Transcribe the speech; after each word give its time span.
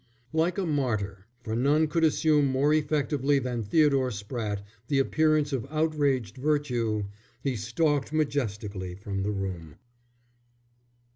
Like 0.33 0.57
a 0.57 0.65
martyr, 0.65 1.27
for 1.43 1.55
none 1.55 1.85
could 1.87 2.03
assume 2.03 2.47
more 2.47 2.73
effectively 2.73 3.37
than 3.37 3.61
Theodore 3.63 4.09
Spratte 4.09 4.63
the 4.87 4.97
appearance 4.97 5.53
of 5.53 5.67
outraged 5.69 6.37
virtue, 6.37 7.03
he 7.43 7.55
stalked 7.55 8.11
majestically 8.11 8.95
from 8.95 9.21
the 9.21 9.29
room. 9.29 9.75